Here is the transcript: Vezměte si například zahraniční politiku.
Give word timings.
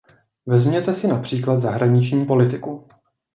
Vezměte 0.45 0.93
si 0.93 1.07
například 1.07 1.59
zahraniční 1.59 2.25
politiku. 2.25 2.87